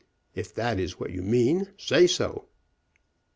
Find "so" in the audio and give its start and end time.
2.07-2.45